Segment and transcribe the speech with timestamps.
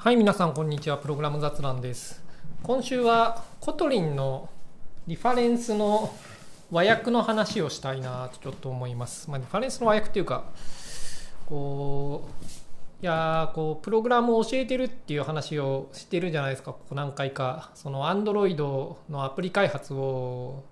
[0.00, 0.96] はい、皆さん、こんにちは。
[0.96, 2.22] プログラム雑談です。
[2.62, 4.48] 今週は、 Kotlin の
[5.08, 6.14] リファレンスの
[6.70, 9.28] 和訳の話をしたいなとちょっと思います。
[9.28, 10.44] まあ、リファレンスの和訳っていうか、
[11.46, 17.72] こう、いやこう、プログラムを教えてるっていう話をしてるじゃないですか、ここ何回か。
[17.74, 18.56] その、Android
[19.10, 20.62] のアプリ開発を、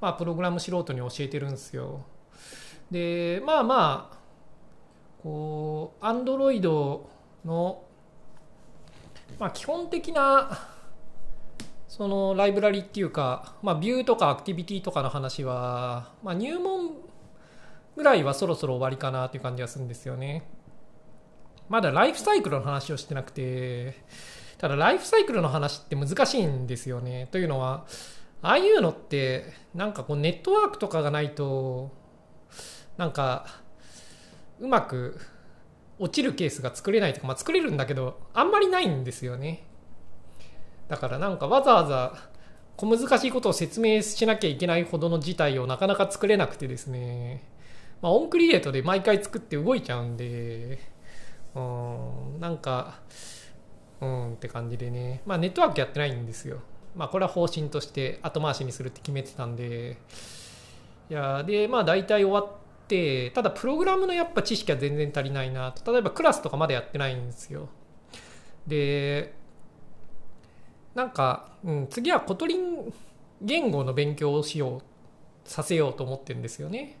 [0.00, 2.02] まあ、プログラム素人に教えてるんですよ。
[2.92, 4.16] で、まあまあ、
[5.24, 7.00] こう、Android
[7.44, 7.82] の
[9.38, 10.58] まあ、基本的な
[11.88, 16.90] そのライブラリっていうか、まあ、ビューとかアクティビティとかの話は、まあ、入門
[17.96, 20.48] ぐらいはそろそろ終わりかなという感じがするんですよね。
[21.68, 23.94] まだライフサイクルの話をしてなくて、
[24.58, 27.28] ただライフサイクルの話って難しいんですよね。
[27.30, 27.86] というのは、
[28.42, 31.92] ああいうのって、なんかこうネットワークとかがないと、
[32.96, 33.46] なんか、
[34.60, 35.20] うまく
[35.98, 39.64] 落ちるケースが作れないとか、まあ、作れるんだけどあんまりないんですよね。
[40.88, 42.14] だからなんかわざわざ
[42.76, 47.42] 小難しいことを説明しなきゃいけないほどの事態をなかなか作れなくてですね、
[48.02, 50.78] まあ、オンクリエイトで毎回作って動いちゃうんで
[51.54, 53.00] うんなんか
[54.00, 55.22] うんって感じでね。
[55.24, 56.58] まあネットワークやってないんですよ。
[56.94, 59.96] まあこれは方針として後回しにするって決めてたんで。
[61.08, 65.92] いやでまあ大体終わってってただプログラムのやっぱ知識は全然足りないなと。
[65.92, 67.68] 例えばクラスとかまだやってないんですよ。
[68.66, 69.34] で
[70.94, 72.92] なんか、うん、次は Kotlin
[73.42, 74.82] 言語の勉強をしよう
[75.44, 76.98] させようと思ってるんですよね。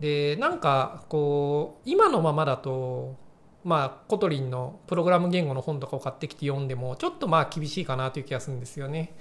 [0.00, 3.16] でなんかこう今のままだと
[3.64, 9.14] まあ Kotlin のプログラム言語の本とかを買ってきて読んでもちょっとまあ厳しいかなという気がするんですよね。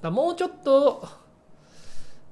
[0.00, 1.06] だもうちょっと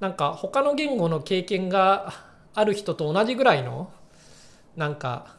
[0.00, 3.91] なんか他の言語の経験がある人と同じぐらいの
[4.77, 5.34] なんか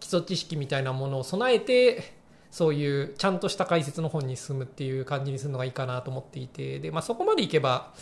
[0.00, 2.14] 基礎知識みたいなものを備えて
[2.50, 6.80] そういうちゃんとした解説の本に進むっていう感じにするのがいいかなと思っていて。
[6.80, 7.94] で、まあ、そこまでいけば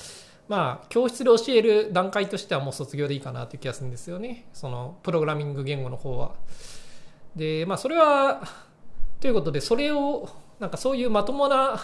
[0.48, 4.46] まあ教室で教える段階としてはもう卒業でいいかなという気がするんですよね。
[4.52, 6.32] そのプログラミング言語の方は。
[7.36, 8.42] でまあそれは
[9.20, 11.80] ということでそれをなんかそういうまともな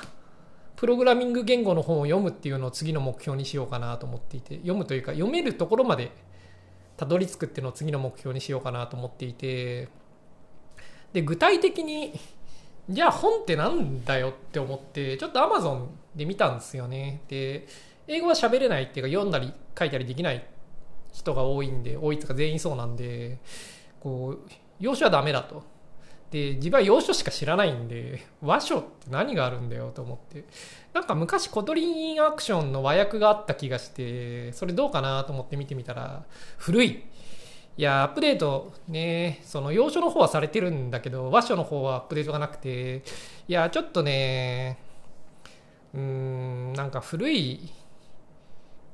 [0.75, 4.57] プログラミング言語の本を読むっていうのを次の目標にしようかなと思っていて。
[4.57, 6.11] 読むというか読めるところまで
[6.97, 9.89] たどり着くっていうのを次の目標にしようかなと思っていて。
[11.13, 12.13] で具体的に
[12.91, 17.23] じゃあ本ってなんだよって思ってちょっと Amazon で見たんですよね。
[17.29, 17.67] で
[18.07, 20.47] 英語は喋れないっていうか読んだり書いたりできない
[21.13, 23.39] 人が多いんで多いとか全員そうなんで
[23.99, 25.65] こう要所はダメだと。
[26.31, 30.45] で自分は要所しか知らないんで 和書って何があるんだよと思って。
[30.93, 36.25] なんか昔コトリンアクションの和訳があった気がしてそれどうかなと思って見てみたら
[36.57, 37.05] 古い。
[37.79, 43.03] いやアップデートねその要所の方はされてるんだけど和書の方はアップデートがなくて
[43.47, 44.79] いやちょっとね
[45.93, 47.71] うーんなんか古い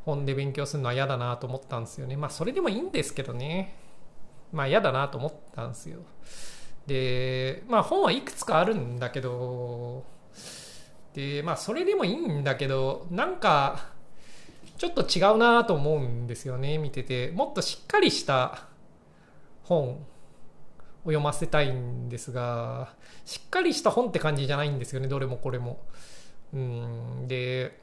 [0.04, 2.16] 本で勉強するのは嫌だなと思ったんですよね。
[2.16, 3.76] まあそれでもいいんですけどね。
[4.52, 6.00] まあ嫌だなと思ったんですよ。
[6.86, 10.04] でまあ本はいくつかあるんだけど
[11.14, 13.92] でまあそれでもいいんだけどなんか
[14.78, 17.30] ちょっと違うなと思うんですよね見てて。
[17.30, 18.66] もっとしっかりした
[19.62, 19.98] 本を
[21.04, 22.94] 読ませたいんですが
[23.24, 25.80] しっかりした本って感じじゃないんですよねどれもこれも。
[26.52, 27.80] うんで、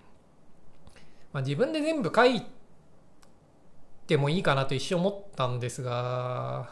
[1.31, 2.43] まあ、自分で全部書い
[4.07, 6.69] てもいいかなと一瞬思ったんですが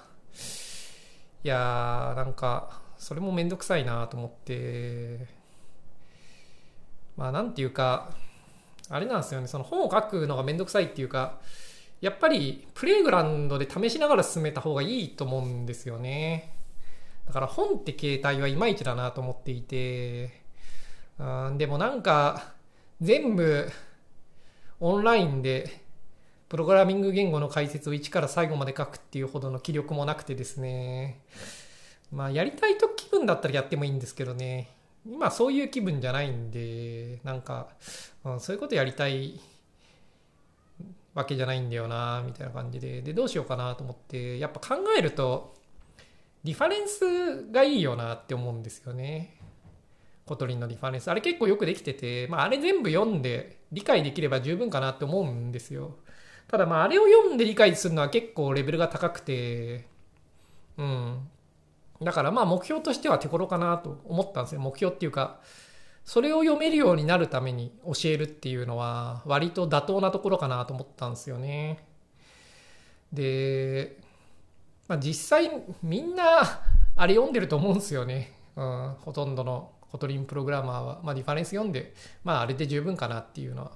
[1.48, 5.26] いやーなんかそれもめんどくさいなと思って。
[7.16, 8.10] まあなんていうか
[8.90, 9.48] あれなんですよね。
[9.48, 11.40] その本を書くのがめんどくさいっていうか
[12.02, 16.52] やっぱりプレイグラウンドで試しながら進めた方がいいと思うんですよね。
[17.26, 20.42] だから本って形態はいまいちだなと思っていて。
[21.18, 22.56] うんでもなんか
[23.00, 23.72] 全部
[24.82, 25.87] オンラインで
[26.50, 31.22] プログラミング言語の解説を一から最後まで書くっていうほどの気力もなくてですね。
[32.12, 34.70] まあやりたいと気分だったらやってもいいんですけどね。
[35.06, 37.68] 今そういう気分じゃないんでなんか、
[38.24, 39.40] うん、そういうことやりたい
[41.14, 43.02] わけじゃないんだよなみたいな感じで。
[43.02, 45.54] でどうしようかなと思ってやっぱ考えると
[46.46, 49.36] リファレンスがいいよなって思うんですよね。
[50.26, 51.10] Kotlin のリファレンス。
[51.10, 55.96] あれ結構よくできてて、まあ、あれ全部読んで理解できれば十分かなって思うんですよ。
[56.48, 59.88] ただまああれを読んで理解するのは結構レベルが高くて
[60.78, 61.28] うん。
[62.02, 64.62] だからまあ目標としては手頃かなと思ったんですよ。
[64.62, 65.40] 目標っていうか
[66.06, 71.86] それを読めるようになるために教えるっていうのは割と妥当なところかなと思ったんですよね。
[73.12, 73.98] で、
[74.88, 75.52] まあ、実際
[75.84, 76.24] みんな
[76.96, 78.34] あれ読んでると思うんですよね。
[78.56, 83.72] うん、ほとんどの Kotlin プログラマーは、まあ、リファレンス読んで、まあ、あれで十分かなっていうのは、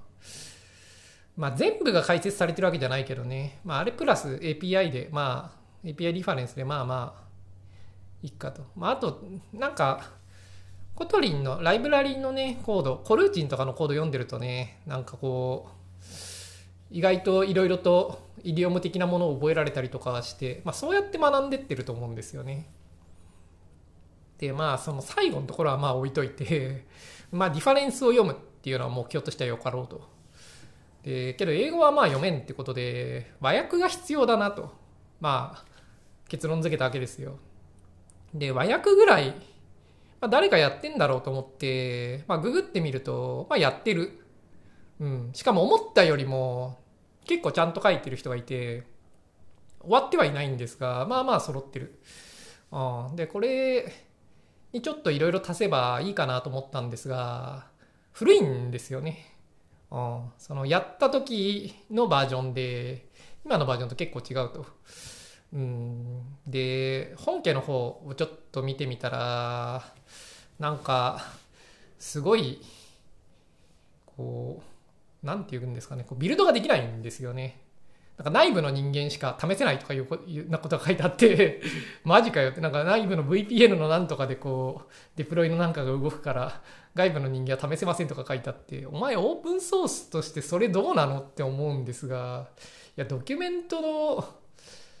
[1.36, 5.52] まあ、全部が解説されてるわけじゃないけどね、まあ、あれプラス API で、ま
[5.84, 7.22] あ、API リファレンスで、まあまあ、
[8.22, 8.66] いっかと。
[8.76, 10.10] まあ、あと、なんか、
[10.94, 15.72] Kotlin のライブラリのね、コード、コルーチンとかのコード読んでるとね、なんかこう、
[16.90, 22.68] 意外といろいろとイディオム的なものを覚えられたりとかして、まあ、そうやって学んでってると思うんですよね。
[24.42, 26.84] でまあその最後のところはまあ置いといて
[27.30, 30.11] まあディファレンスを読むっていうのは目標としてはよかろうと。
[31.02, 34.72] でけど英語はまあ読めんってことで和訳が必要だなと
[35.20, 35.64] まあ
[36.28, 37.38] 結論付けたわけですよ。
[38.34, 39.30] で和訳ぐらい、
[40.20, 44.20] まあ、誰がやってんだろうと思って、まあ、ググってみると、まあ、やってる。
[45.00, 46.78] うん、しかも思ったよりも
[47.26, 48.84] 結構ちゃんと書いてる人がいて、
[49.80, 52.00] 終わってはいないんですが、まあまあ揃ってる。
[52.70, 53.92] うん、で、これ
[54.72, 57.66] にちょっといろいろ足せばいいかなと思ったんですが、
[58.12, 59.31] 古いんですよね。
[59.92, 63.06] うん、そのやった時のバージョンで、
[63.44, 64.66] 今のバージョンと結構違うと。
[65.52, 69.84] うん、で、本家の方をちょっと見てみたら、
[70.58, 71.22] なんか、
[71.98, 72.62] すごい、
[74.06, 74.62] こ
[75.22, 77.60] う、何て言うんですかね、こうビルドができないんですよね。
[78.18, 81.62] なんか内部の人間しか試せないとかいうことが書いてあって
[82.04, 86.62] マジかよって、なんか内部の VPN のなんとかでこう、デプロイのなんかが動くから、
[86.94, 92.48] 外部の人間は試せませんとか書いてあって、お前オープンソースとしてそれどうなのって思うんですが、
[92.96, 94.24] いや、ドキュメントの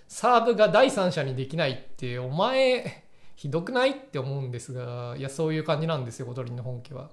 [0.08, 3.04] サーブが第三者にできないって、お前、
[3.36, 7.10] ひどくないって思うんですが、いや、そういう感じなんですよ、ゴトリンの本家は。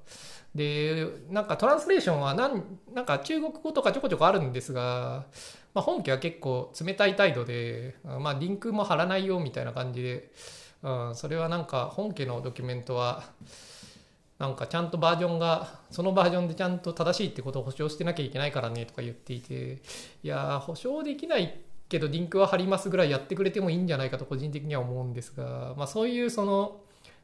[0.53, 5.25] で、なんかトランスレーションはなんか中国語とかちょこちょこあるんですが、
[5.73, 10.31] まあ、本家は結構冷たい態度で、まあ、リンクも貼らないよみたいな感じで、
[10.81, 13.23] うん、それはなんか本家のドキュメントは、
[14.39, 19.81] なんかちゃんとバージョンが、そのバージョンでちゃんと正しいってことを保証してなきゃいけないからねとか言っていて、
[20.23, 26.81] いや保証できないけどリンクは貼りますぐらいやってくれてもいいんじゃないかと個人的には思うんですが、まあ、そういうその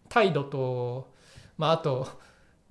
[0.09, 1.13] 態度と、
[1.57, 2.07] まあ、あと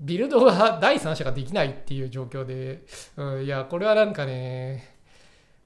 [0.00, 2.84] ビルドが第三者ができないっていう状況で、
[3.16, 4.93] うん、いや、これはなんかね、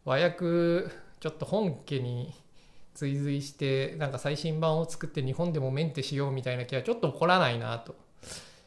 [0.04, 0.90] 和訳、
[1.20, 2.34] ちょっと本家に
[2.94, 7.94] 追随して、なんか最新版を作って日本でもメンテしようみたいな気はちょっと起こらないなと、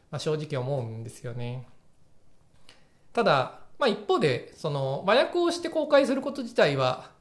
[0.09, 1.67] まあ、正直思うんですよね。
[3.13, 7.11] ただ、まあ一方で、その和訳をして公開すること自体は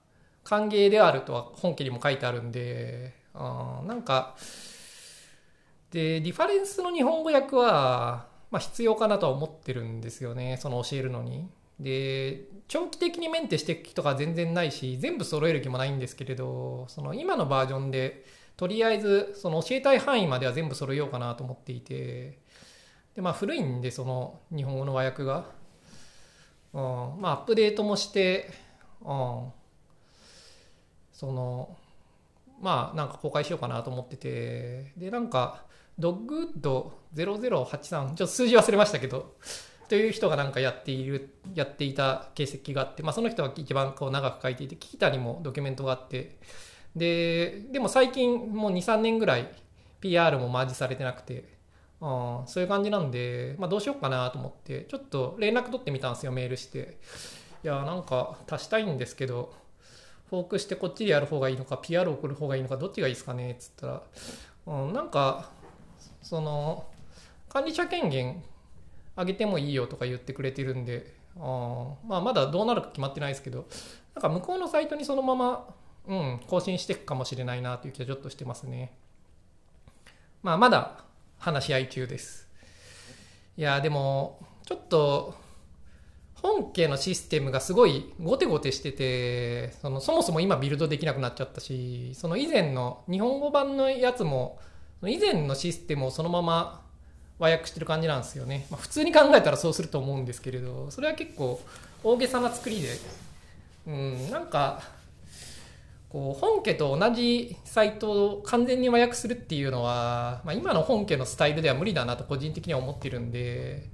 [0.44, 4.36] 歓迎であるとは本家にも書いてあるんで、うん、なんか、
[5.90, 11.48] で、リファレンスの日本語訳は、まあ、必要かなとは思ってるんですよねその教えるのに。
[11.80, 18.24] で長期的にメンテしていく気とか全然ないし全部揃える気もないんですけれどその今のバージョンで
[18.56, 22.38] とりあえずその教えたい範囲までは全部揃えようかなと思っていて
[23.14, 25.46] でまあ古いんでその日本語の和訳が、
[26.74, 26.80] うん、
[27.20, 28.52] まあアップデートもして、
[29.00, 29.52] うん、
[31.12, 31.76] その
[32.60, 35.64] まあなんか公開しようかなと思っててでなんか
[35.98, 39.34] ドッグウッド0083ちょっと数字忘れましたけど
[39.90, 46.36] という人がなんかやっているやっていた形跡があって、まあ、その人が一番こう長く書いていてキータにもドキュメントがあって
[46.94, 49.50] ででも最近もう23年ぐらい
[50.00, 51.42] PR もマージされてなくて
[52.00, 56.96] あそういう感じなんで、まあ、どうしようかなと思ってちょっと連絡取ってみたんですよメールして。
[57.64, 59.52] いやなんか足したいんですけど
[60.30, 64.02] フォークしてこっちでやる方がいいのか PR 送る方がいいのかどっちがいいですかねっつったら、
[64.66, 65.50] うん、なんか
[66.22, 66.86] その
[67.48, 68.42] 管理者権限
[69.16, 73.66] 上げてもいいよとか言ってくれてるんであまあまだどうなるか決まってないですけど
[74.14, 75.68] なんか向こうのサイトにそのまま、
[76.06, 78.92] うん、更新していくかもしれないなという気はちょっとしてますね。
[80.42, 81.04] まあまだ
[81.38, 82.48] 話し合い中です。
[83.56, 85.34] いやでもちょっと
[86.34, 94.58] 本家のシステムがすごいゴテゴテしててそのそもそも今ビルドできなくなっちゃったしその以前の日本語版のやつも
[95.04, 96.82] 以前のシステムをそのまま
[97.40, 101.60] 和訳してる感じなんですよね、まあ、普通に考えたらそうすると思うんですけれどそれは結構
[102.04, 102.88] 大げさな作りで
[103.86, 104.82] うんなんか
[106.10, 113.84] こう本家と同じサイトを完全に和訳するっていうのは、まあ、今の本家のスタイルでは無理だなと個人的には思ってるんで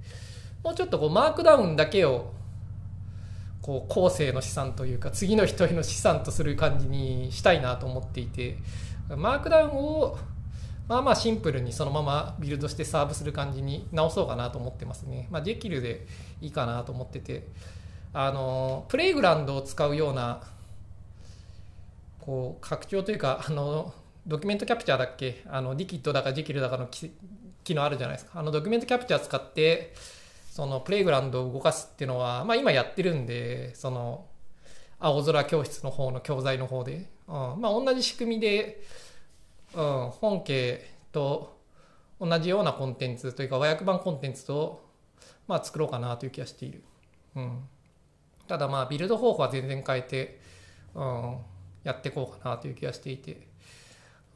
[0.63, 2.33] もうちょっとこうマークダウンだけを
[3.61, 8.57] こう後世の資産というか次の人への資産とする感じにしたいなと思っていて
[9.15, 10.17] マークダウンを
[10.87, 15.27] まあまあシンプルにそのままビルドしてサーブする感じに直そうかなと思ってますね。
[15.29, 16.07] まあ、できるで
[16.41, 17.47] いいかなと思ってて、
[18.13, 20.41] あの、プレイグラウンドを使うような、
[22.21, 23.93] こう、拡張というか、あの、
[24.25, 25.43] ドキュメントキャプチャーだっけ？
[25.47, 27.11] あの、ディキットだかジキルだかの機
[27.75, 28.39] 能あるじゃないですか。
[28.39, 29.93] あの、ドキュメントキャプチャー使って、
[30.51, 34.25] その、プレイグラウンドを動かすっていうのは、まあ今やってるんで、その、
[34.99, 38.81] 青空教室の方の教材の方で、うん、まあ同じ仕組みで、
[39.77, 41.55] うん、本家と
[42.19, 44.83] 同じようなコンテンツというか和訳版コンテンツと、
[45.47, 46.83] まあ、作ろうかなという気がしている。
[47.35, 47.59] うん、
[48.47, 50.39] ただまあビルド方法は全然変えて、
[50.95, 51.37] うん、
[51.83, 53.47] やっていこうかなという気がしていて、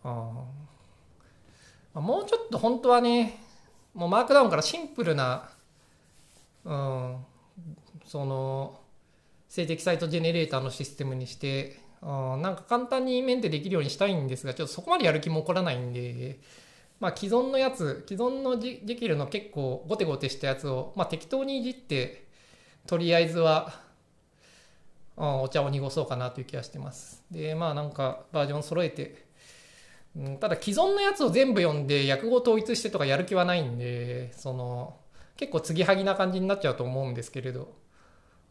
[0.04, 0.12] うん、
[1.96, 3.40] ま、もうちょっと本当はね
[3.96, 5.50] もうマークダウンからシンプルな、
[6.66, 7.18] うん、
[8.06, 8.80] その
[9.50, 16.39] 静的サイトジェネレーターのシステムにしてあなんか簡単にメンテできるようにしたいんですが、ちょっとそこまでやる気も起こらないんで、
[17.00, 22.27] まあ、既存のやつ、既存のジキルの結構ゴテゴテしたやつを、まあ、適当にいじって、
[22.88, 23.74] とりあえずは、
[25.17, 27.24] うん、お茶を濁そうかなという気がしてます。
[27.31, 29.25] で、まあなんかバージョン揃えて、
[30.15, 34.98] うん、ただ既存のやつを全部読んで訳語統一してとかやる気はないんで、その、
[35.38, 37.74] 結構継ぎはぎな感じになっちゃうと思うんですけれど、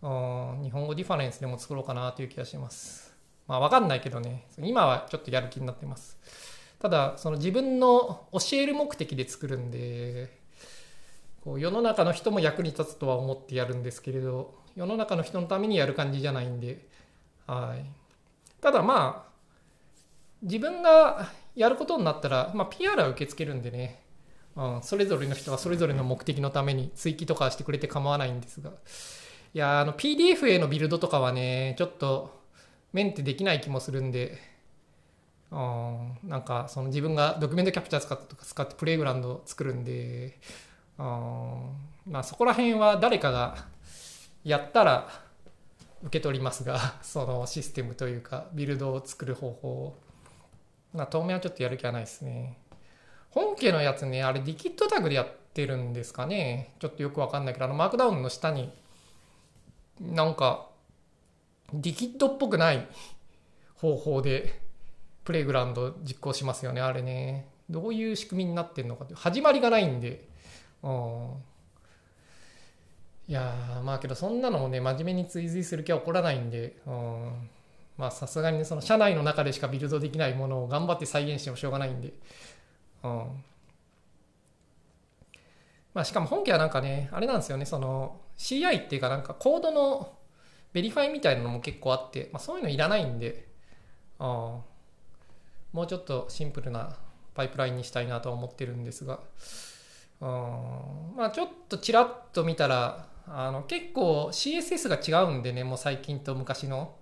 [0.03, 3.10] うん、日本語ディファレンスでも作ろうかなという気がします。
[3.51, 6.17] まあわかんないけどね、今はちょっとやる気になってます。
[6.79, 10.39] ただ、その自分の教える目的で作るんで、
[11.43, 16.87] こう世の中の人も役に立つとは思ってやるんですけれど、世の中の人のためにやる感じじゃないんで、
[17.49, 17.85] はい。
[18.61, 19.33] ただまあ、
[20.43, 24.01] 自分がやることになったら、まあ、PR は受け付けるんでね、
[24.55, 28.71] うん、それぞれの人はそれぞれの目的のために追記とかしてくれて構わないんですが、
[29.55, 32.40] いや、あの PDF へのビルドとかはね、ちょっと
[32.93, 34.39] メンテできない気もするんで、
[35.51, 40.39] うん、なんかその自分がドキュメントキャプチャー使ってとか使ってプレイグラウンド作るんで、
[40.99, 41.05] うん、
[42.07, 43.57] まあそこら辺は誰かが
[44.45, 45.09] やったら
[46.03, 49.97] 受け取りますが、 そのシステムというかビルドを作る方法
[50.93, 52.59] まあ当面はちょっとやる気はないですね。
[53.31, 56.75] 本家のやつね、あれディキットタグでやってるんですかね。
[56.81, 58.73] ちょっとよくわかんないけど、あのマークダウンの下に
[60.01, 60.70] なんか
[61.75, 62.89] リキッドっぽくない
[63.77, 64.61] 方法で
[65.25, 67.49] プレイグラウンド実行しますよね、あれね。
[67.69, 70.29] どういう仕組みになってんのかって、始まりがないんで。
[70.83, 71.33] うん。
[73.29, 77.49] いやまあけどそんなのもね、真面目に追随する気は起こらないんで、うん。
[77.97, 82.13] まあさすがにねその社内の中でしかビルドできないものを頑張って再現してもしょうがないんで。
[83.05, 83.45] うん。
[85.95, 90.13] まあしかも本家はなんかね、あれなんですよね、その CI っていうかなんかコードの
[90.73, 93.49] verify みたいなのも結構あって、まあ、そういうのいらないんで、
[94.19, 94.61] あ
[95.73, 96.97] もうちょっとシンプルな
[97.35, 99.21] パイプラインにしたいなと思ってるんですが、
[100.21, 106.97] まあちょっとちらっと見たら、あの結構 CSS が違うんでね、もう最近と昔の。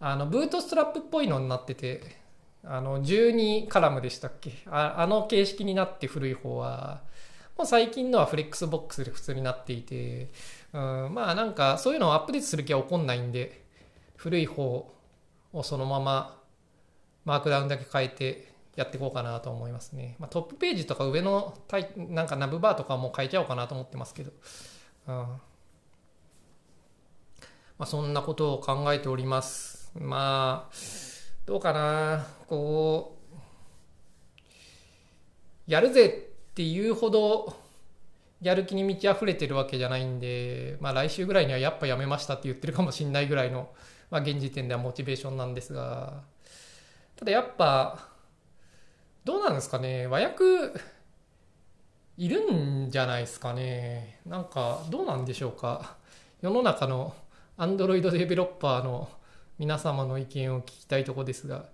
[0.00, 2.02] あのブートストラップっぽいのになってて、
[2.62, 7.02] あの12カラムでしたっけああの形式になって古い方は、
[7.56, 10.30] もう最近のはフレックスボックスで普通になっていて、
[10.74, 13.64] うん、まあなんかそういうのをアップデートする気は起こんないんで、
[14.16, 14.92] 古い方
[15.52, 16.36] をそのまま
[17.24, 20.16] マークダウンだけ変えてやっていこうかなと思いますね。
[20.18, 24.32] まあ、トップページとか上のタイなんかナブバーとかも変えちゃおうかなと思ってますけど。
[25.06, 25.14] うん
[27.76, 29.90] まあ、そんなことを考えております。
[29.94, 30.74] まあ、
[31.44, 32.26] どうかな。
[32.46, 33.16] こ
[35.66, 37.63] う、やるぜっていうほど
[38.44, 43.70] やる気に満ち溢れてるわけじゃないんで、まあ、来週ぐらいにはやっぱやめましたって言ってるかもしれないぐらいの、
[44.10, 46.22] まあ、現時点ではモチベーションなんですが
[47.16, 48.10] ただやっぱ
[49.24, 50.06] どうなんですかね。
[50.06, 50.44] 和訳
[52.18, 54.20] いるんじゃないですかね。
[54.26, 55.96] なんかどうなんでしょうか。
[56.42, 57.14] 世の中の
[57.56, 59.08] アンドロイドデベロッパーの
[59.58, 61.64] 皆様の意見を聞きたいとこですが。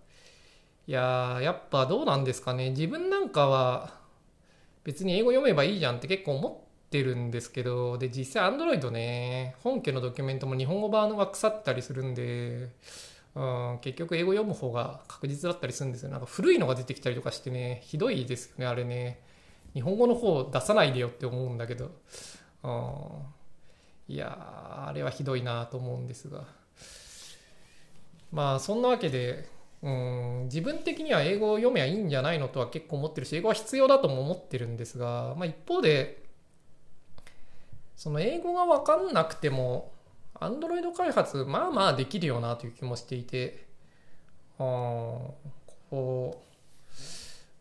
[0.87, 2.71] いややっぱどうなんですかね。
[2.71, 4.00] 自分なんかは
[4.85, 12.71] 別に英語読めばいいじゃんって結構思ってるんですけど、で、実際 Android ね、本家のドキュメントも日本語版が腐ったりするんで、
[13.35, 16.11] うん、結局英語読む方が確実だったりするんですよ。
[16.11, 19.21] なんか古いのが出てきたりとかしてね、ひどいですよね、あれね。
[19.75, 21.93] 日本語の方出さないでよって思うんだけど、
[22.65, 26.45] うん、いやあれはひどいなと思うんですが。
[28.33, 29.49] まあ、そんなわけで、
[29.83, 36.23] うん自分的には英語を読めばいいんじゃないのとは結構思ってるし英語は必要だとも思ってるんですが、まあ、一方で
[37.97, 39.93] その英語が分かんなくても
[40.35, 43.67] Android 開発まあまあできるよなという気もしていて
[44.59, 44.63] あ
[45.91, 46.43] こ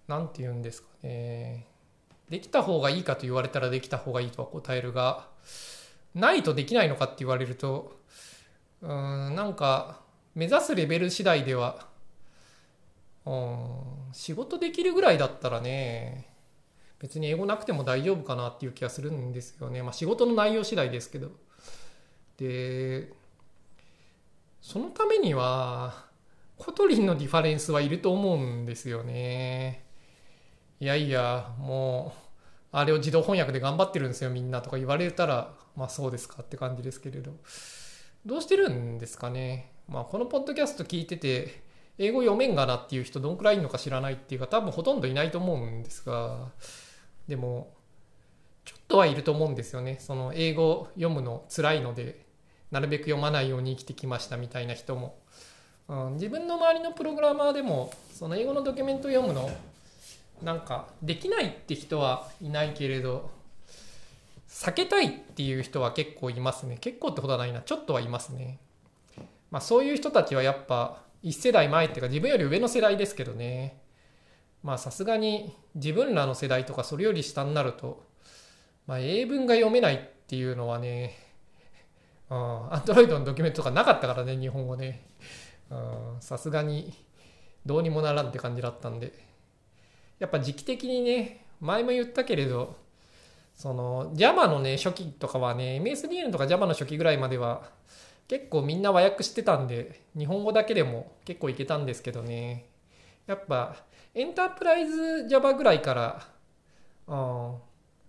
[0.07, 1.67] うなんて言うんですかね。
[2.29, 5.27] できた方がいいかと言われたらできた方がいいとは答えるが
[6.13, 7.99] ないとできないのかって言われると
[8.81, 10.01] うんなんか
[10.35, 11.88] 目指すレベル次第では
[13.25, 16.29] うん、仕事できるぐらいだったらね、
[16.99, 19.81] 別に英語なくても大丈夫かなっていう気がするんですよね。
[19.83, 21.29] まあ仕事の内容次第ですけど。
[22.37, 23.11] で、
[24.61, 26.07] そのためには、
[26.57, 29.85] Kotlin のリファレンスはいると思うんですよね。
[30.81, 32.29] いやいや、もう、
[32.71, 37.31] あれを自動翻訳で頑張ってるんですよみんなとか言われたら、まあそうですかって感じですけれど。
[38.25, 39.71] どうしてるんですかね。
[39.87, 41.63] まあこのポッドキャスト聞いてて、
[41.99, 46.47] 英語読めんがなっていう人どんくらいいるのか知らないっていうか多分ほとんどいないと思うんですが、
[47.27, 47.73] でも、
[48.63, 49.97] ちょっとはいると思うんですよね。
[49.99, 52.25] その英語読むの辛いので、
[52.71, 55.17] なるべく読まないように生きてきましたみたいな人も。
[55.89, 59.49] うん、自分の周りのプログラマーでも、その英語のドキュメント読むの、
[60.41, 63.29] なんかできないって人はいないけれど、
[64.47, 66.77] 避けたいっていう人は結構いますね。
[66.79, 67.61] 結構ってことはないな。
[67.61, 68.59] ちょっとはいますね。
[69.51, 73.81] まあそういう人たちはやっぱ一世代前っていうか自分より上の世代ですけどね。
[74.63, 78.05] まあさすがに自分らの世代とかそれより下になると、
[78.87, 81.17] まあ英文が読めないっていうのはね、
[82.29, 85.07] アンドロイドのドキュメントとかなかったからね、日本語ね。
[86.19, 86.93] さすがに
[87.65, 89.13] どうにもならんって感じだったんで。
[90.19, 92.75] やっぱ時期的にね、前も言ったけれど、
[93.55, 97.69] その Java のね、初期とかはね、MSDN とか Java の初期ぐらいまでは
[98.29, 102.67] 結構みんな和訳してたんで、日本語だけでも結構いけたんですけどね。
[103.25, 103.75] やっぱ
[104.15, 106.27] エンタープライズ Java ぐらいから、
[107.07, 107.15] うん、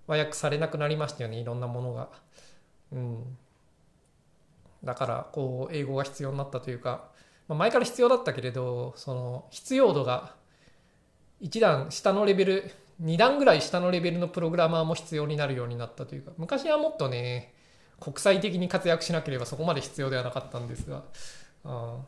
[0.06, 2.10] 和訳されなくなりましたよね、いろんなものが。
[2.92, 3.38] うん。
[4.84, 7.10] だから、こう、英語が必要になったというか、
[7.48, 10.34] まあ、前から必要だったけれど、その、必要度が
[11.40, 17.54] 一段下のレベル、二段ぐらい下のレベルのプログラマーも必要になるようになったというか、昔はもっとね、
[18.00, 21.04] 国際的に活躍しなければそこまで必要ではなかったんですが、
[21.64, 21.98] あ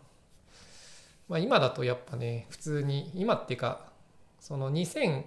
[1.29, 3.93] まあ、今だとやっぱね、普通に、今っていうか、
[4.41, 5.25] その2004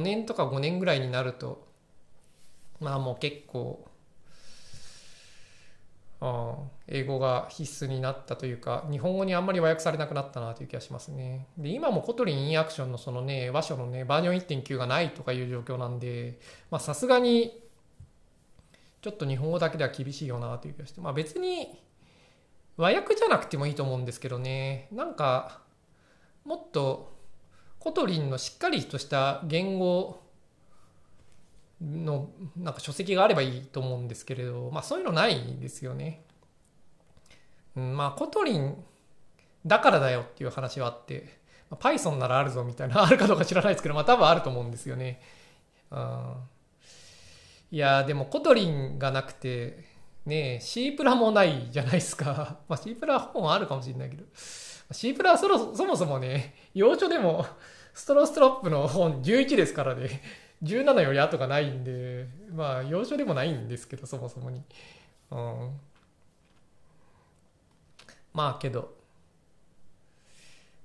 [0.00, 1.66] 年とか5年ぐらいになると、
[2.80, 3.86] まあもう結構、
[6.20, 6.56] あ
[6.88, 11.48] 英語が必須になったというか、日本語にあんまり和訳されなくなったなという気がしますね。
[11.58, 16.38] で、今もコトリンインアクションのそのね、和書のね、バージョン1.9がないとかいう状況なんで、
[16.70, 17.67] まあさすがに、
[19.00, 21.82] ちょっと日本語だけでは厳しいよなという気がして、まあ別に
[22.76, 25.60] 和訳じゃなくてもいいと思うんですけどね、なんか、
[26.44, 27.16] もっと
[27.78, 30.22] Kotlin のしっかりとした言語
[31.80, 36.24] のなんか書籍があればいいと思うんですけれど、まあそういうのないですよね。
[37.76, 38.76] うん、まあ Kotlin
[39.66, 41.38] だからだよっていう話はあって、
[41.70, 45.20] まあ、Python ならあるぞみたいな、あるかどうか知らないですけど、まあ多分あると思うんですよね。
[45.90, 46.34] うん。
[47.70, 49.84] いやでも Kotlin がなくて、
[50.26, 52.58] ね C プラもないじゃないですか。
[52.68, 54.24] まあ C プラ本あるかもしれないけど。
[54.90, 57.46] C プラはそそもそもね、洋書でも
[57.92, 60.22] ストラウストラップの本11ですからね。
[60.62, 64.62] 17より後がないんで、まあ、洋書でもないんですけど、そもそもに。
[65.30, 65.80] うん。
[68.32, 68.94] まあ、けど、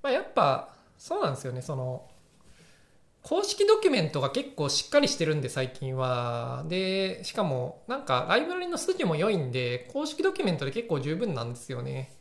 [0.02, 2.08] まあ、やっぱ、そうなんですよね、その、
[3.24, 6.62] 公式ドキュメントが結構しっかりしてるんで、最近は。
[6.68, 12.12] で、しかも、なんか、ライブラリの筋も良いんで、公式ドキュメントで結構十分なんですよね。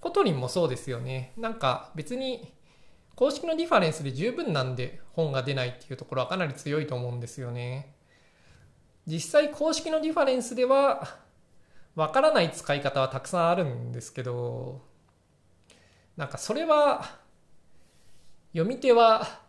[0.00, 1.32] Kotlin もそうですよね。
[1.36, 2.52] なんか、別に、
[3.16, 7.94] 公式のリファレンスで十分なんで本が出ないっていうところはかなり強いと思うんですよね。
[9.06, 11.18] 実際公式のリファレンスでは
[11.96, 14.80] わからない使い方はたくさんあるんですけど、
[16.16, 17.18] なんかそれは
[18.52, 19.41] 読み手は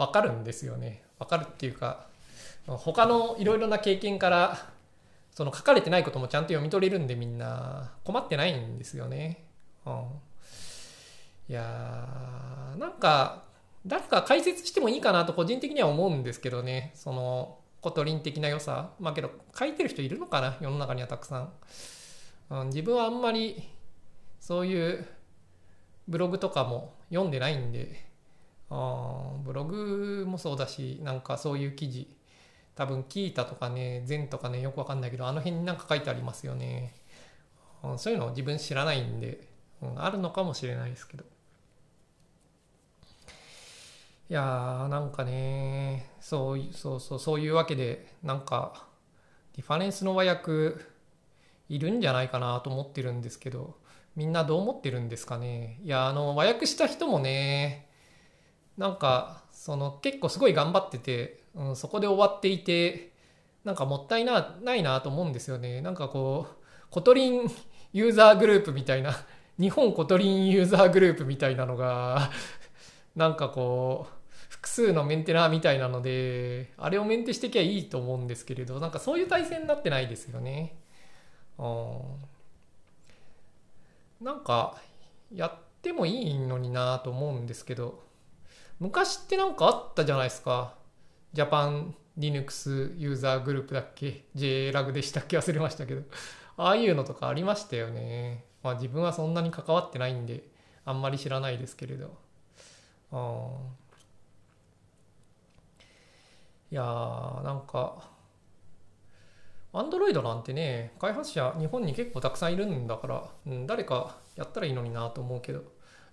[0.00, 1.02] わかるんですよね。
[1.18, 2.06] わかるっていうか、
[2.66, 4.70] 他のいろいろな経験から
[5.30, 9.44] その書かれてないこともちゃんと読み取れるんでみんな困ってないんですよね。
[9.84, 10.04] うん
[11.48, 13.42] いやー、なんか、
[13.84, 16.92] 誰か解説してもいいかなと個人的には思うんですけどね。
[16.94, 18.90] その、 Kotlin 的な良さ。
[19.00, 20.56] まあけど、書いてる人いるのかな？
[20.60, 21.52] 世の中にはたくさん。
[22.50, 23.68] うん、自分はあんまり、
[24.38, 25.08] そういう
[26.06, 28.09] ブログとかも読んでないんで、
[28.70, 32.08] ブログもそうだし、なんかそういう記事、
[32.76, 36.94] 多分キータとかね、ゼンとかね、よくわかんないけど、あの辺になんか書いてありますよね。
[37.96, 39.48] そういうの自分知らないんで、
[39.82, 41.24] うん、あるのかもしれないですけど。
[44.30, 48.86] いやーなんかねそうそうそうそういうわけでなんか
[49.56, 50.76] リファレンスの和訳
[51.68, 53.74] いるんじゃないかなと思ってるんですけど
[54.14, 57.89] みんなどう思ってるんですかねいやあの和訳した人もね
[58.80, 63.12] なんかその結構すごい頑張ってて、うん、そこで終わっていて
[63.62, 65.82] なんかもったいなないなと思うんですよね。
[65.82, 66.54] なんかこう
[66.88, 67.50] Kotlin
[67.92, 69.14] ユーザーグループみたいな
[69.58, 72.30] 日本 Kotlin ユーザーグループみたいなのが
[73.14, 74.12] なんかこう
[74.48, 80.74] 複数のメンテナーみたいなのであれをメンテしていけばいいと思うんですけれどなんかそういう体制になってないですよね。
[81.58, 81.66] う
[84.22, 84.24] ん。
[84.24, 84.78] なんか
[85.34, 88.08] やってもいいのになと思うんですけど。
[88.80, 90.74] 昔ってなんかあったじゃないですか。
[91.34, 95.36] ジャパン Linux ユーザーグループだっけ？JLAG でしたっけ？
[95.38, 96.02] 忘れましたけど。
[96.56, 98.46] ああいうのとかありましたよね。
[98.62, 100.48] まあ自分はそんなに関わってないんで
[100.86, 102.16] あんまり知らないですけれど。
[103.12, 103.50] あ
[106.72, 108.08] いやーなんか
[109.72, 115.64] Android なんてね開発者日本に結構たくさんいるんだから、うん、誰かやったらいいのになと思うけど。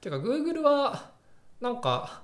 [0.02, 1.12] てか Google は
[1.62, 2.24] なんか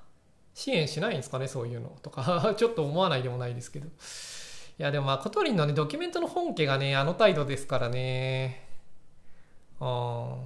[0.54, 2.54] 支援しないんですかねそういうのとか。
[2.58, 3.88] ちょっと思わないでもないですけど。
[3.88, 3.90] い
[4.78, 8.68] やでもまあ Kotlin のねドキュメントの本家がねあの態度ですからね。
[9.80, 10.38] あ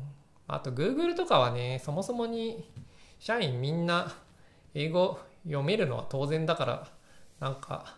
[0.47, 2.69] あと Google とかはねそもそもに
[3.19, 4.13] 社員みんな
[4.73, 6.87] 英語読めるのは当然だから
[7.39, 7.95] なんか、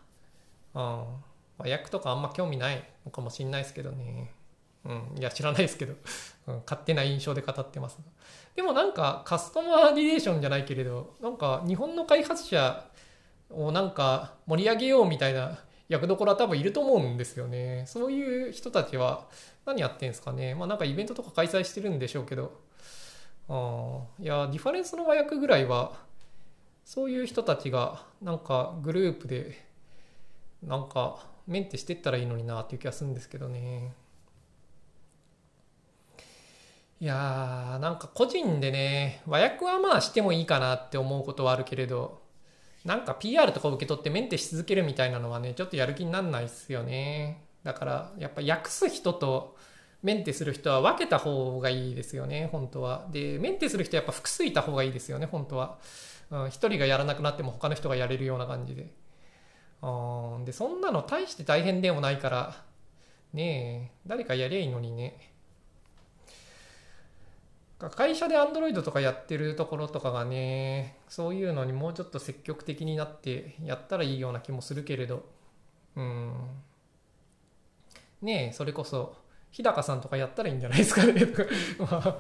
[0.73, 1.15] うん、和
[1.59, 4.31] 訳とかあんま興味ないのかもしんないですけどね。
[4.85, 5.93] うん、いや知らないですけど、
[6.47, 7.99] うん、勝手な印象で語ってます
[8.55, 12.85] でもなんかカスタマーリレーションじゃないけれどなんか日本の開発者
[13.49, 17.83] をなんか盛り上げようみたいな役どころは多分いると思うんですよね。
[17.87, 19.27] そういう人たちは
[19.65, 20.53] 何やってんですかね。
[20.53, 22.51] まあなんかイベントとか開催してるんでしょうけど。
[23.49, 25.93] あいやディファレンスの和訳ぐらいは
[26.85, 29.65] そういう人たちがなんかグループで
[30.61, 33.93] なんかメンテしてったらいいのになっていう気がするんですけどね。
[37.01, 42.21] いやーなんか個人でね和訳はまあしてもいいかなって思うことはあるけれど
[42.85, 49.55] なんか PR とか受け取ってメンテし続けるみたいなのはねちょっとやる気になんないっすよねだからやっぱ訳す人と
[50.01, 55.77] メンテする人は分けた方がいいですよね本当はでメンテする人はやっぱ複数いた方がいいですよね本当は
[56.31, 58.93] うん、1人がやらなくなっても他の人がやれるような感じで。
[59.81, 62.63] うん、で、そんなの大して大変でもないから、
[63.33, 65.33] ねえ、誰かやりゃいいのにね。
[67.87, 75.23] 会社で Android とかやってるところとかがね、そういうのにもうちょっと積極的になってやったらいいような気もするけれど、
[75.95, 76.33] うん。
[78.21, 79.15] ねえ、それこそ、
[79.51, 81.25] 日高さんとかやったらいいんじゃないですかね
[81.79, 82.17] まあ、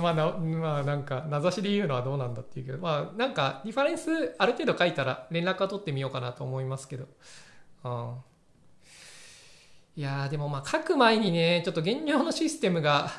[0.00, 7.08] まあな、まあ、なんか、名指しで言うのはどうなんだっていうけど、まあ、なんか、リファレンスある程度書いたら連絡は取ってみようかなと思いますけど。
[7.84, 8.16] うん、
[9.96, 13.10] いやーでもまあ、書く前にね、ちょっと現状のシステムが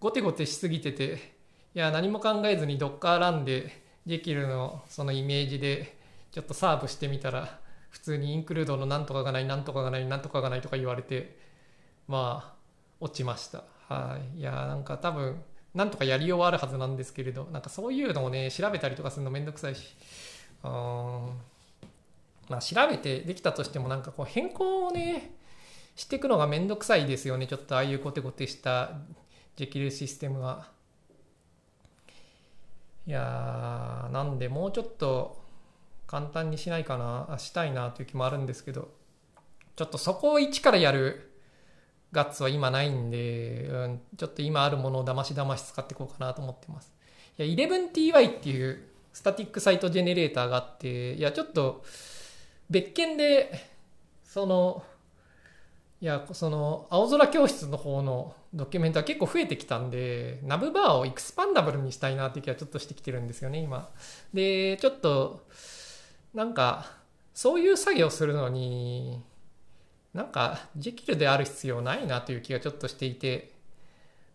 [0.00, 1.34] ゴテゴテしすぎてて、
[1.74, 5.96] いや、何も考えずに Docker ランでできるの、そのイメージで、
[6.30, 7.58] ちょっとサーブしてみたら、
[7.90, 11.36] 普通にインクルードのなんとかがない、なんとかがない、なんとかがないとか言われて、
[12.06, 12.58] まあ、
[13.00, 13.64] 落ちました。
[13.88, 14.40] はい。
[14.40, 15.42] いやなんか多分
[15.74, 19.94] なんとかやりようはあるはずなんですけれどなんかそういうのをね調べたりとかするのめんどくさいし。
[20.62, 21.28] あ
[22.48, 25.34] まあ調べてできたとしてもなんかこう変更をね
[25.94, 27.46] していくのがめんどくさいですよね。
[27.46, 28.92] ちょっとああいうコテコテした
[29.58, 30.68] できるシステムが。
[33.06, 35.42] いやーなんでもうちょっと
[36.06, 37.36] 簡単にしないかな。
[37.38, 38.96] したいなという気もあるんですけど。
[39.74, 41.30] ちょっとそこを一からやる
[42.10, 46.92] ガッツは今ないんで、うん、ちょっと今あるものをだましだまし使っていこうかなと思ってます。
[47.38, 51.84] いや、11ty っていう static site generator があって、いや、ちょっと
[52.70, 53.68] 別件で、
[54.24, 54.84] その、
[56.00, 63.90] いや、その、青空教室の方のドキュメントは結構増えてきたんで、 navbar を expandable にしたいなっていう気はちょっとしてきてるんですよね、今。
[64.32, 65.46] で、ちょっと、
[66.34, 66.86] なんか、
[67.34, 69.22] そういう作業するのに、
[70.14, 73.52] なんかジェキルである必要ないなという気がちょっとしていて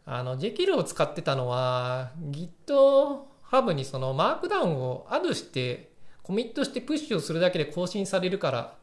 [0.05, 8.75] あのジェキルを使ってたのは GitHub にそのマークダウンをアドしてコミットしてプッシュをするだけで更新されるから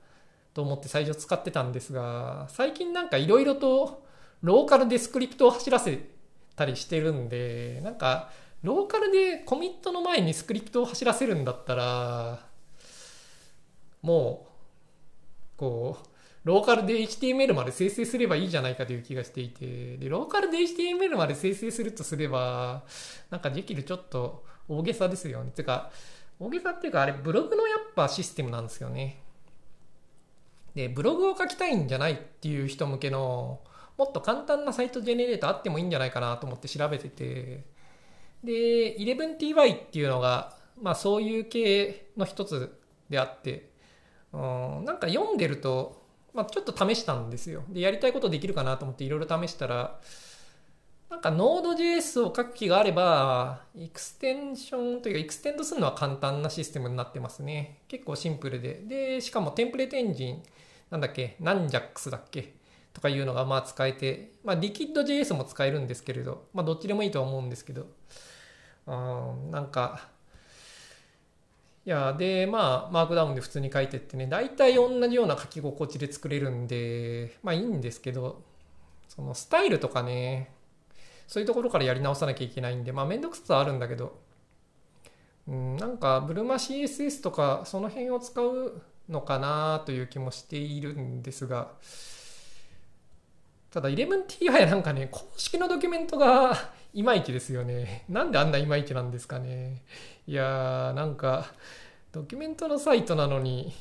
[0.52, 4.04] と思って最初使ってたんですが最近なんかいろいろと
[4.42, 6.06] ローカルでスクリプトを走らせ
[6.56, 8.30] たりしてるんでなんか
[8.62, 12.40] ローカルでコミットの前にスクリプトを走らせるんだったら
[14.02, 16.10] もうこう
[16.44, 22.82] ローカルで HTML まで生成すればいいじゃないかという気がしていて、で、ローカルで HTML まで生成するとすれば、
[23.28, 25.50] なんかできるちょっと大げさですよね。
[25.50, 25.90] てか、
[26.38, 29.20] 大げさっていうか、あれ、ブログのやっぱシステムなんですよね。
[30.74, 33.60] で、ブログを書きたいんじゃないっていう人向けの、
[34.00, 37.64] もっと簡単な site generator あってもいいんじゃないかなと思って調べてて、
[38.42, 43.68] で、11ty っていうのが、まあそういう系の一つであって、
[44.32, 46.00] うん、なんか読んでると、
[46.32, 47.62] まあ、ちょっと試したんですよ。
[47.68, 50.00] で、やりたいことできるかなと思っていろいろ試したら、
[51.10, 57.80] なんか Node.js を書く気があれば、エクステンションというか、 extend するのは簡単なシステムになってますね。
[57.88, 58.80] 結構シンプルで。
[58.86, 60.42] で、しかもテンプレートエンジン、
[60.88, 62.59] なんだっけ、ナンジャックスだっけ
[62.92, 67.86] とかいうのがまあ使えて、まあ Liquid.js も使えるんですけれど、まあどっちでもいいとは思うんですけど、
[68.86, 68.94] う
[69.48, 70.08] ん、なんか、
[71.86, 78.42] いや、で、まあ、マークダウンで普通に書いてってね、大体同じような書き心地で作れるんで、まあいいんですけど、
[79.08, 80.54] そのスタイルとかね、
[81.26, 84.20] そういうところからやり直さなきゃいけないんで、まあめんどくささはあるんだけど、
[85.48, 91.72] うん、なんか、ブルマ CSS とか、その辺を使うのかなという気もしているんですが、
[93.70, 98.04] ただ 11T はなんかね、公式のドキュメントが いまいちですよね。
[98.08, 99.82] なんであんないまいちなんですかね。
[100.26, 101.52] いやー、なんか、
[102.10, 103.72] ドキュメントのサイトなのに、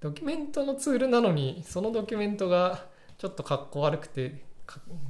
[0.00, 4.44] ドキュメントのツールなのに、そのドキュメントがちょっとかっこ悪くて、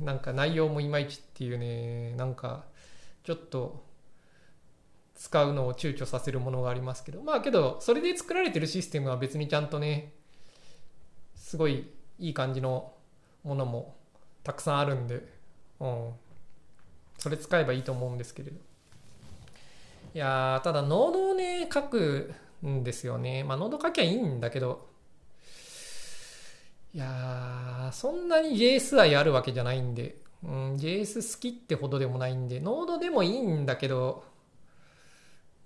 [0.00, 2.64] なんか内容もいまいちっていうね、なんか
[3.24, 3.84] ちょっと
[5.16, 10.12] 使うのを躊躇させるものがありますけど、まあけど、それで作られてるシステムは別にちゃんとね、
[11.34, 11.90] すごい
[12.20, 12.92] いい感じの
[13.46, 13.94] ものも
[14.42, 15.22] たくさんあるんで、
[15.80, 16.10] うん、
[17.16, 18.56] それ使えばいいと思うんですけれど。
[20.14, 22.34] いやただ、ノードをね、書く
[22.66, 23.44] んですよね。
[23.44, 24.88] まあ、ノード書きゃいいんだけど、
[26.94, 34.24] いやそんなに JS 愛あるわけじゃないんで、うん、JS 好きってほどでもないんで、ノードでもいいんだけど、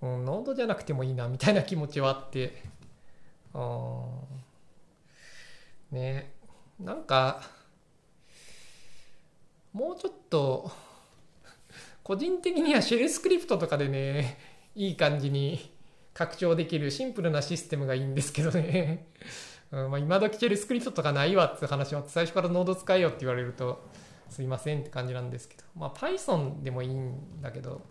[0.01, 2.61] うん、ノードじゃなくてもいいな、みたいな気持ちはあって、
[3.53, 3.59] う
[5.95, 6.33] ん、ね、
[6.79, 7.60] なんか、
[9.73, 10.71] もうちょっと、
[12.03, 14.37] 個人的にはシェルスクリプトとかでね、
[14.75, 15.71] いい感じに
[16.13, 19.07] 拡張できるシンプルなシステムがいいんですけどね。
[19.71, 23.81] うんまあ、今時シェルスクリプトとかないわって話は最初からノード使えよって言われると
[24.29, 27.81] すいませんって感じなんですけど、まあ、Python でもいいんだけど、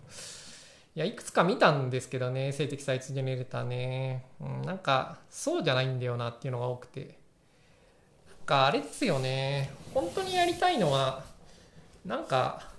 [0.97, 4.27] いや、いくつか見たんですけどね、静的サイツジェネレーターね。
[4.41, 7.01] うん、なんか、そうじゃないんだよなっていうのが多くて。
[7.01, 7.17] なん
[8.45, 9.71] か、あれですよね。
[9.95, 11.23] 本当にやりたいのは、
[12.05, 12.71] なんか、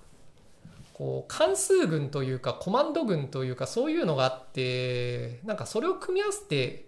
[0.94, 6.88] こう、関数群というか、コマンド群というか、そういうのがあって、なんかそれを組み合わせて、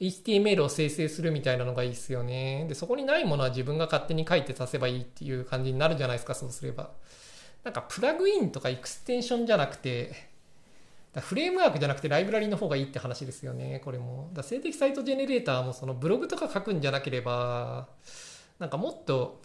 [0.00, 2.64] HTML を生成するみたいなのがいいですよね。
[2.68, 6.90] で、そこにないものは自分が勝手に書いて足せばいいっていう感じになるじゃないですか、そうすれば。
[7.64, 10.30] なんかプラグインとかエクステンションじゃなくて、
[11.18, 14.30] フレームワークじゃなくてライブラリの方がいいって話ですよね、これも。
[14.32, 17.88] だ静的サイトジェネレーターもそのブログとか書くんじゃなければ、
[18.58, 19.42] なんかもっと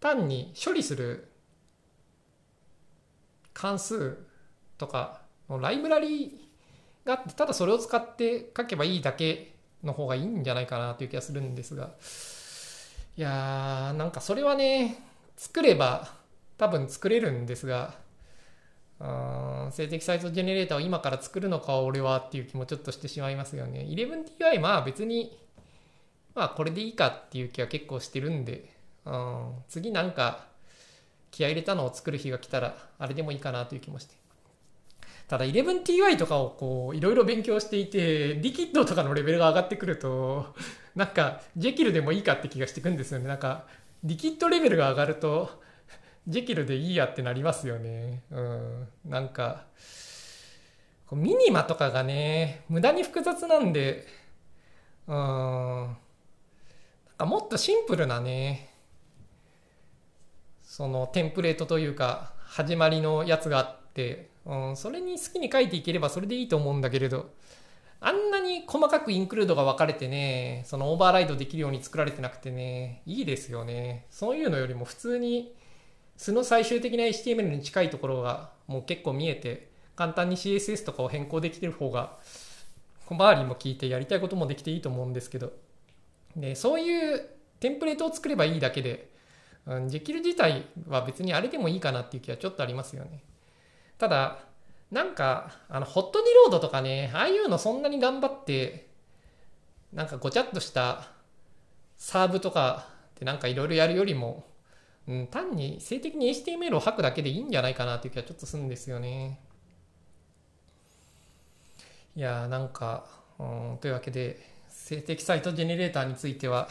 [0.00, 1.28] 単に処理する
[3.58, 4.16] 関数
[4.78, 6.48] とかのライブラリ
[7.04, 11.90] があって、ただそれを使って書けばいいだけの方がいいんじゃないかなという気がするんですが、
[13.16, 15.02] いやー、なんかそれはね、
[15.36, 16.06] 作れば
[16.56, 17.96] 多分作れるんですが、
[19.72, 23.86] 静的サイトジェネレーターを今から作るのか俺はっていう気もちょっとしてしまいますよね。
[23.88, 25.36] 11ti まあ別に、
[26.36, 28.70] まあこれでいいかっていう気は結構してるんで、
[29.04, 30.47] うん、次なんか
[31.30, 34.14] 気合入れたのを作る日が来たらあれでもいいかなという気もして。
[35.28, 40.54] ただ 11ti とかをこういろいろ勉強していて、リキッドとかのレベルが上がってくると、
[40.94, 43.28] なんかジェキルでもいいかって気がしてくんですよね。
[43.28, 43.66] なんか
[44.04, 45.50] リキッドレベルが上がると、
[46.28, 48.22] ジェキルでいいやってなりますよね。
[48.30, 48.88] うん。
[49.06, 49.64] なんか、
[51.10, 54.06] ミニマとかがね、無駄に複雑なんで、
[55.06, 55.16] うん。
[55.16, 55.96] なん
[57.16, 58.67] かもっとシンプルなね、
[60.78, 67.32] そのテンプレートというか、始まりのやつがあって、うん、それに好きに書いていければそれでいいと思うんだけれど、
[68.00, 74.06] あんなに細かくインクルードが分かれてね、そのオーバーライドできるように作られてなくてね、いいですよね。
[74.08, 75.52] そういうのよりも普通に、
[76.16, 82.18] 素の最終的な HTML に近いところがもう結構見えて、簡単に CSS とかを変更できてる方が、
[83.06, 85.54] 小回りも効いてやりたいこともできていいと思うんですけど、
[86.36, 89.17] で、そういうテンプレートを作ればいいだけで、
[89.68, 93.22] うん、ジキル自体は別にあれでもいいかなっていう気はちょっとありますよね。
[93.98, 94.38] ただ、
[94.90, 98.88] なんか、あの、ホットリロードとかね、ああいうのそんなに頑張って、
[99.92, 101.08] なんかごちゃっとした
[101.96, 104.46] サーブとかでなんかいろいろやるよりも、
[105.06, 109.40] うん、単に性的に HTML を吐くだけでいいんじゃないかなっていう気はちょっとするんですよね。
[112.16, 113.06] いやーなんか、
[113.38, 116.68] うん、というわけで、性的サイトジェネレーターについては、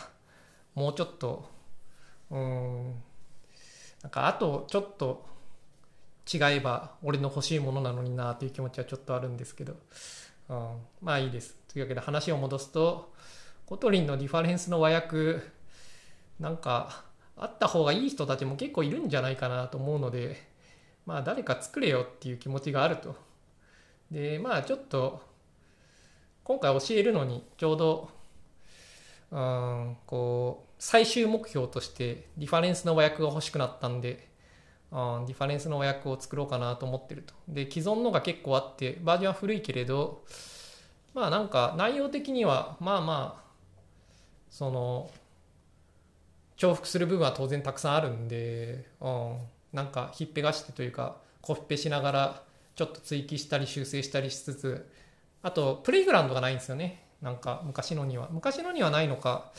[0.75, 1.49] もうちょっと、
[2.31, 2.93] うん、
[4.01, 5.25] なんかあとちょっと
[6.31, 9.75] 違えば俺の欲しいものなのになという気持ちはちょっとあるんですけど、
[10.49, 11.55] うん、まあいいです。
[11.71, 13.13] というわけで話を戻すと、
[13.65, 15.39] Kotlin のリファレンスの和訳、
[16.39, 17.03] なんか
[17.35, 20.41] あった方がいい人たちも結構いるんじゃないかなと思うので、
[21.05, 23.15] まあ誰か作れよっていう気持ちがあると。
[24.11, 25.21] で、まあちょっと、
[26.43, 28.09] 今回教えるのにちょうど、
[29.31, 34.29] うん、こう、最終目標としてリファレンスの和訳が欲しくなったんで、
[34.91, 37.33] うん、リファレンスの和訳を作ろうかなと思ってると。
[37.47, 40.23] で、既存のが結構あって、バージョンは古いけれど、
[41.13, 43.47] まあなんか内容的には、まあまあ、
[44.49, 45.09] その、
[46.57, 49.37] 重複する部分は当然たくさんあるんで、うん、
[49.73, 52.43] なんかひっぺがしてというか、コピペしながら、
[52.75, 54.89] ちょっと追記したり修正したりしつつ、
[55.43, 57.03] あと、プレイグラウンドがないんですよね。
[57.21, 58.29] なんか昔のには。
[58.31, 59.51] 昔のにはないのか、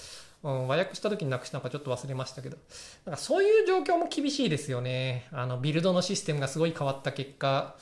[0.42, 2.56] うん、和訳した時になくしたのかちょっと忘れましたけど、
[3.04, 5.26] なんかそういう状況も厳しいですよね。
[5.32, 7.76] あの、ビルドのシステムがすごい変わった結果、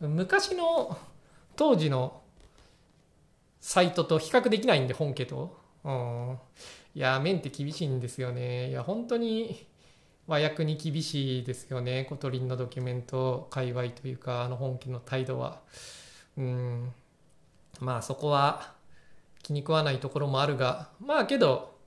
[0.00, 0.98] 昔の
[1.56, 2.22] 当時の
[3.60, 5.58] サイトと比較できないんで、本家と。
[5.84, 6.38] うん。
[6.94, 8.70] いや、めっちゃ厳しいんですよね。
[8.70, 9.66] いや、本当に
[10.26, 12.06] 和訳に厳しいですよね。
[12.08, 15.60] Kotlin のドキュメント、界隈というか、あの本家の態度は。
[16.36, 16.92] うん。
[17.80, 18.72] まあそこは
[19.42, 21.78] 気に食わないところもあるが、まあけど、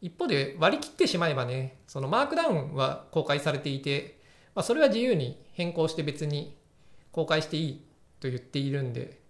[0.00, 4.20] 一方で割り切ってしまえばね、そのマークダウンは公開されていて、
[4.54, 6.56] まあ、それは自由に変更して別に
[7.10, 7.84] 公開していい
[8.20, 9.20] と言っているんで、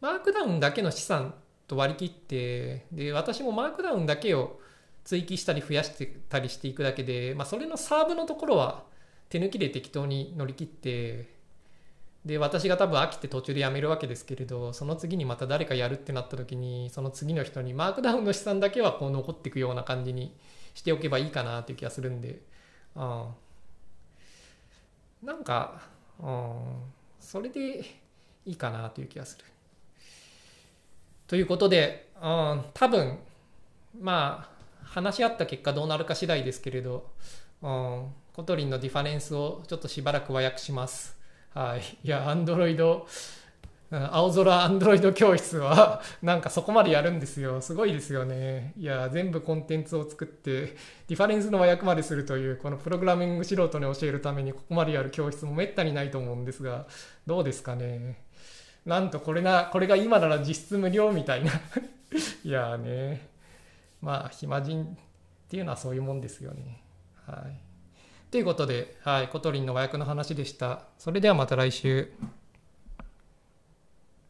[0.00, 1.34] マークダウンだけの資産
[1.68, 4.58] と割り切って、で、私もマークダウンだけを
[5.04, 8.84] 追記したり増やしてたりしていくだけで、まあ、それのサーブのところは
[9.28, 11.31] 手抜きで適当に乗り切って、
[12.24, 20.36] で、私が多分飽きて途中でやめるわけですけれど、その次にまた誰かやるってなった時に、その次の人にマークダウンの資産だけはこう残っていくような感じに
[20.74, 22.40] しておけばいいかなっていう気がするんで、
[22.94, 23.26] うん。
[25.22, 25.82] なんか、
[26.20, 26.62] うん、
[27.18, 27.80] それで
[28.44, 29.44] いいかなという気がする。
[31.26, 33.18] ということで、うん、多分、
[34.00, 37.10] まあ、話し合った結果どうなるか次第ですけれど、
[37.62, 41.21] うん、 Kotlin のリファレンスをちょっとしばらく和訳します。
[41.54, 41.80] はい。
[42.02, 43.06] いや、 Android、
[43.90, 47.60] 青空 Android 教室は なんかそこまでやるんですよ。
[47.60, 48.72] すごいですよね。
[48.78, 56.86] いや、全部コンテンツを作って、リファレンスの和訳までするという、このプログラミング素人に教えるためにここまでやる教室もめったにないと思うんですが、
[57.26, 58.22] どうですかね。
[58.86, 61.52] なんとこれな、これが今なら実質無料みたいな
[62.44, 63.28] いやね。
[64.00, 64.88] まあ、暇人っ
[65.48, 66.82] ていうのはそういうもんですよね。
[67.26, 67.71] はい。
[68.32, 70.84] ということで、はい、 Kotlin の和訳の話でした。
[70.96, 72.10] それではまた来週。